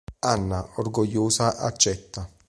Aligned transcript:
Anna, 0.29 0.61
orgogliosa, 0.77 1.57
accetta. 1.57 2.27